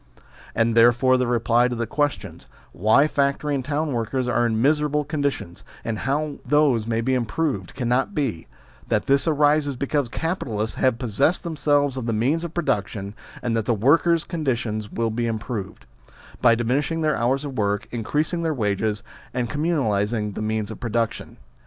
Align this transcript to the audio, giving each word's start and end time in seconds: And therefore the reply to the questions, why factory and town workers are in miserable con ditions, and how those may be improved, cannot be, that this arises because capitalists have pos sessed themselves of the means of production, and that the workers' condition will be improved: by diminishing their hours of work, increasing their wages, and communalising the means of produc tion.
And 0.55 0.73
therefore 0.73 1.15
the 1.17 1.27
reply 1.27 1.67
to 1.67 1.75
the 1.75 1.85
questions, 1.85 2.47
why 2.71 3.05
factory 3.07 3.53
and 3.53 3.63
town 3.63 3.93
workers 3.93 4.27
are 4.27 4.47
in 4.47 4.59
miserable 4.59 5.03
con 5.03 5.21
ditions, 5.21 5.61
and 5.85 5.99
how 5.99 6.37
those 6.43 6.87
may 6.87 7.01
be 7.01 7.13
improved, 7.13 7.75
cannot 7.75 8.15
be, 8.15 8.47
that 8.87 9.05
this 9.05 9.27
arises 9.27 9.75
because 9.75 10.09
capitalists 10.09 10.77
have 10.77 10.97
pos 10.97 11.11
sessed 11.11 11.43
themselves 11.43 11.97
of 11.97 12.07
the 12.07 12.13
means 12.13 12.43
of 12.43 12.55
production, 12.55 13.13
and 13.43 13.55
that 13.55 13.65
the 13.67 13.75
workers' 13.75 14.23
condition 14.23 14.81
will 14.91 15.11
be 15.11 15.27
improved: 15.27 15.85
by 16.41 16.55
diminishing 16.55 17.01
their 17.01 17.15
hours 17.15 17.45
of 17.45 17.55
work, 17.55 17.87
increasing 17.91 18.41
their 18.41 18.55
wages, 18.55 19.03
and 19.35 19.51
communalising 19.51 20.33
the 20.33 20.41
means 20.41 20.71
of 20.71 20.79
produc 20.79 21.11
tion. 21.11 21.37